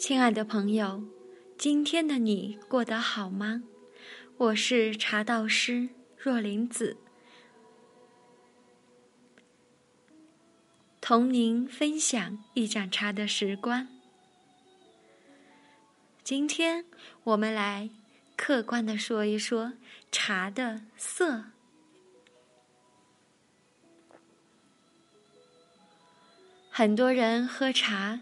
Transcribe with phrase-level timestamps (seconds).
[0.00, 1.04] 亲爱的朋友，
[1.58, 3.62] 今天的你过得好吗？
[4.38, 6.96] 我是茶道师若林子，
[11.02, 13.86] 同您分享一盏茶的时光。
[16.24, 16.86] 今天
[17.24, 17.90] 我们来
[18.36, 19.74] 客观的说一说
[20.10, 21.44] 茶的色。
[26.70, 28.20] 很多人喝茶。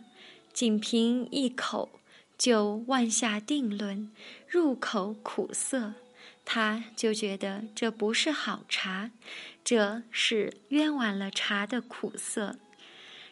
[0.59, 2.01] 仅凭一口
[2.37, 4.11] 就妄下定论，
[4.49, 5.95] 入口苦涩，
[6.45, 9.13] 他就觉得这不是好茶，
[9.63, 12.59] 这是冤枉了茶的苦涩。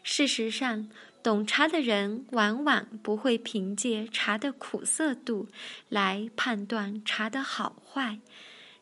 [0.05, 0.89] 事实上，
[1.21, 5.49] 懂茶的人往往不会凭借茶的苦涩度
[5.89, 8.21] 来判断茶的好坏，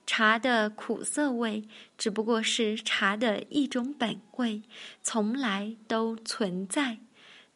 [0.07, 1.65] 茶的苦涩味
[1.97, 4.61] 只不过是茶的一种本味，
[5.03, 6.99] 从来都存在。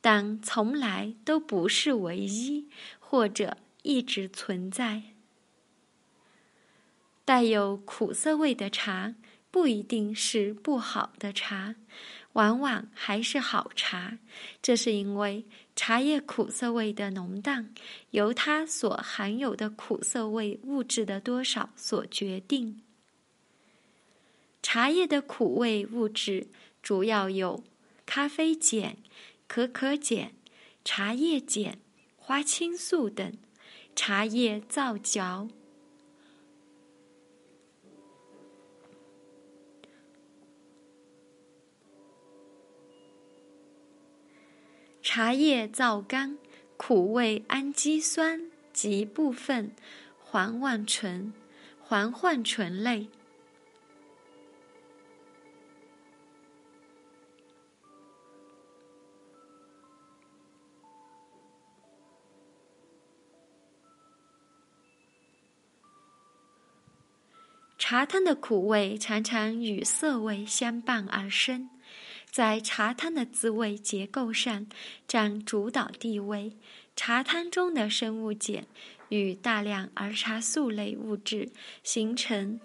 [0.01, 2.69] 但从来都不是唯一，
[3.01, 5.03] 或者一直存在。
[7.25, 9.15] 带有苦涩味的茶
[9.51, 11.75] 不一定是不好的茶，
[12.33, 14.19] 往往还是好茶。
[14.63, 15.45] 这是因为
[15.77, 17.75] 茶叶苦涩味的浓淡
[18.13, 22.83] 由它所含有的苦涩味物质的多少所决定。
[24.63, 26.49] 茶叶的苦味物质
[26.83, 27.65] 主要有
[28.07, 28.97] 咖啡碱。
[29.49, 30.33] 可可碱、
[30.85, 31.79] 茶叶碱、
[32.17, 33.33] 花青素等，
[33.97, 35.49] 茶叶皂角、
[45.03, 46.37] 茶叶皂苷、
[46.77, 49.75] 苦味氨基酸及部分
[50.21, 51.33] 环烷醇、
[51.81, 53.09] 环烷醇类。
[67.79, 71.71] 茶汤的苦味常常与涩味相伴而生，
[72.29, 74.67] 在茶汤的滋味结构上
[75.07, 76.57] 占主导地位。
[76.97, 78.67] 茶汤中的生物碱
[79.11, 81.51] 与大量儿茶素类物质
[81.85, 82.59] 形成。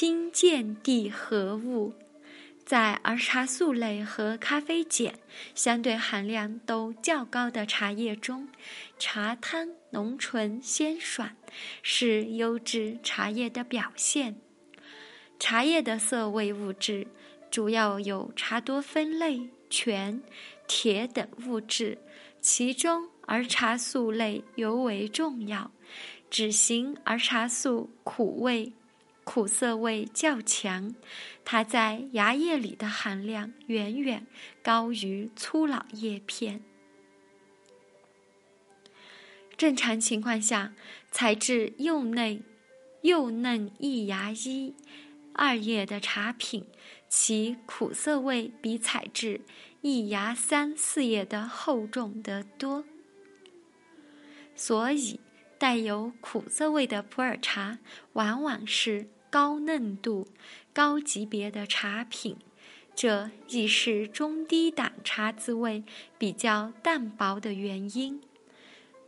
[0.00, 1.92] 氢键地合物，
[2.64, 5.14] 在儿茶素类和咖啡碱
[5.56, 8.48] 相对含量都较高的茶叶中，
[8.96, 11.34] 茶汤浓醇鲜爽，
[11.82, 14.36] 是优质茶叶的表现。
[15.40, 17.08] 茶叶的色味物质
[17.50, 20.22] 主要有茶多酚类、醛、
[20.68, 21.98] 铁等物质，
[22.40, 25.72] 其中儿茶素类尤为重要。
[26.30, 28.72] 脂型儿茶素苦味。
[29.30, 30.94] 苦涩味较强，
[31.44, 34.26] 它在芽叶里的含量远远
[34.62, 36.62] 高于粗老叶片。
[39.54, 40.72] 正常情况下，
[41.10, 42.42] 采制幼嫩、
[43.02, 44.74] 幼嫩一芽一
[45.34, 46.64] 二叶的茶品，
[47.10, 49.42] 其苦涩味比采制
[49.82, 52.82] 一芽三四叶的厚重得多。
[54.56, 55.20] 所以，
[55.58, 57.78] 带有苦涩味的普洱茶
[58.14, 59.10] 往往是。
[59.30, 60.28] 高嫩度、
[60.72, 62.36] 高级别的茶品，
[62.94, 65.84] 这亦是中低档茶滋味
[66.16, 68.20] 比较淡薄的原因。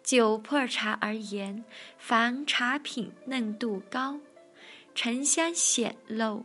[0.02, 1.64] 就普洱茶而言，
[1.98, 4.20] 凡茶品嫩度高、
[4.94, 6.44] 沉香显露、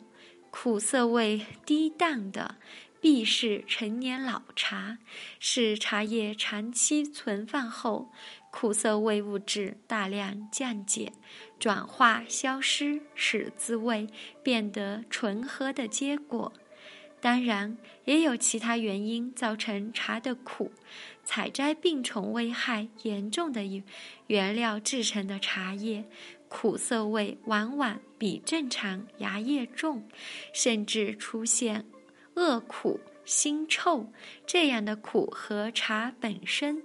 [0.52, 2.56] 苦涩味低淡的，
[3.02, 5.00] 必是陈年老茶，
[5.40, 8.12] 是茶叶长期存放后。
[8.52, 11.12] 苦涩味物质大量降解、
[11.60, 14.08] 转化、消失，使滋味
[14.44, 16.54] 变得醇和的结果。
[17.22, 20.72] 当然，也有其他原因造成茶的苦。
[21.24, 23.64] 采摘病虫危害严重的
[24.28, 26.06] 原料制成的茶叶，
[26.48, 30.08] 苦涩味往往比正常芽叶重，
[30.54, 31.86] 甚至出现
[32.36, 34.12] 恶苦、腥臭。
[34.46, 36.84] 这样的苦和茶本身。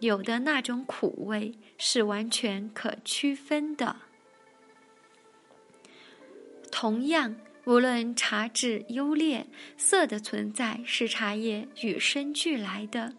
[0.00, 3.96] 有的那种苦味是完全可区分的。
[6.70, 7.34] 同样，
[7.64, 9.46] 无论茶质优劣，
[9.76, 13.14] 色的存在是茶叶与生俱来的。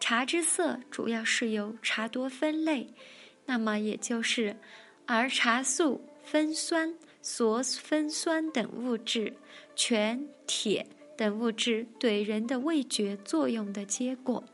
[0.00, 2.88] 茶之色主要是由茶多酚类，
[3.46, 4.56] 那么也就是
[5.06, 9.34] 儿茶素、酚酸、羧酚酸等物质、
[9.76, 10.86] 醛、铁
[11.16, 14.44] 等物质对人的味觉作用的结果。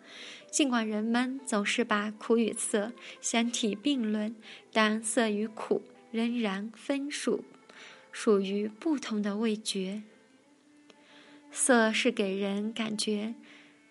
[0.54, 4.36] 尽管人们总是把苦与涩相提并论，
[4.72, 7.42] 但涩与苦仍然分属
[8.12, 10.04] 属于不同的味觉。
[11.50, 13.34] 涩是给人感觉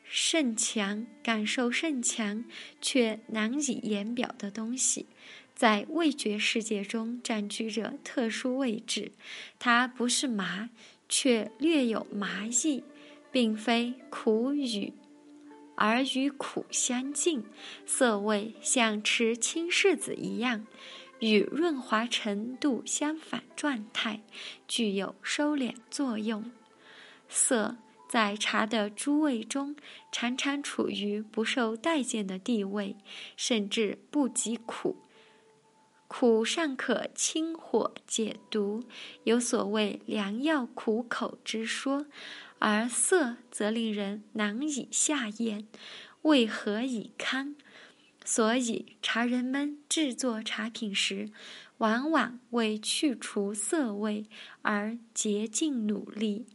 [0.06, 2.46] 甚强、感受甚强
[2.80, 5.08] 却难以言表的东西。
[5.54, 9.12] 在味觉世界中占据着特殊位置，
[9.60, 10.70] 它不是麻，
[11.10, 12.86] 却略有麻意，
[13.34, 14.94] 并非苦与，
[15.76, 17.44] 而与苦相近。
[17.86, 20.66] 涩味像吃青柿子一样，
[21.20, 24.22] 与润滑程度相反状态，
[24.68, 26.52] 具有收敛作用。
[27.28, 27.78] 涩
[28.08, 29.76] 在茶的诸味中
[30.12, 32.96] 常常处于不受待见的地位，
[33.36, 34.98] 甚至不及苦。
[36.16, 38.84] 苦尚可清火解毒，
[39.24, 42.06] 有所谓良药苦口之说，
[42.60, 45.66] 而涩则令人难以下咽，
[46.22, 47.56] 为何以堪？
[48.24, 51.32] 所以茶人们制作茶品时，
[51.80, 54.28] 往往为去除涩味
[54.62, 56.46] 而竭尽努力。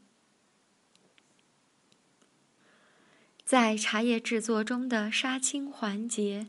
[3.44, 6.46] 在茶叶制作中的杀青环节，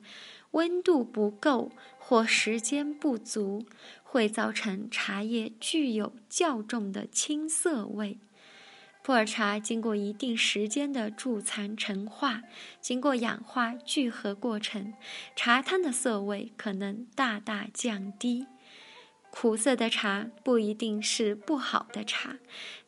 [0.51, 1.71] 温度不够。
[2.01, 3.67] 或时间不足，
[4.01, 8.17] 会造成茶叶具有较重的青涩味。
[9.03, 12.41] 普洱茶经过一定时间的贮藏陈化，
[12.81, 14.95] 经过氧化聚合过程，
[15.35, 18.47] 茶汤的涩味可能大大降低。
[19.29, 22.39] 苦涩的茶不一定是不好的茶，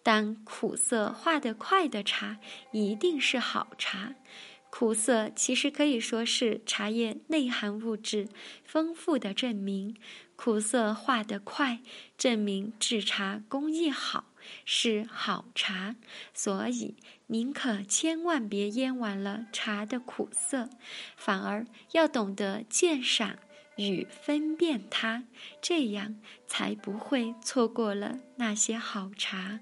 [0.01, 2.39] 但苦涩化得快的茶
[2.71, 4.15] 一定是好茶。
[4.71, 8.27] 苦涩其实可以说是茶叶内含物质
[8.63, 9.95] 丰富的证明。
[10.35, 11.81] 苦涩化得快，
[12.17, 14.33] 证明制茶工艺好，
[14.65, 15.97] 是好茶。
[16.33, 16.95] 所以，
[17.27, 20.67] 宁可千万别咽完了茶的苦涩，
[21.15, 23.37] 反而要懂得鉴赏
[23.75, 25.25] 与分辨它，
[25.61, 26.15] 这样
[26.47, 29.59] 才不会错过了那些好茶。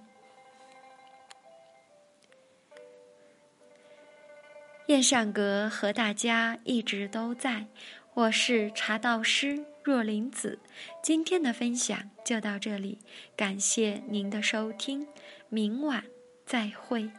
[4.89, 7.67] 燕上阁和大家一直都在，
[8.15, 10.57] 我是茶道师若林子，
[11.03, 12.97] 今天的分享就到这里，
[13.35, 15.05] 感谢您的收听，
[15.47, 16.05] 明晚
[16.43, 17.11] 再会。